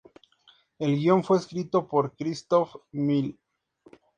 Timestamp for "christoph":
2.15-2.75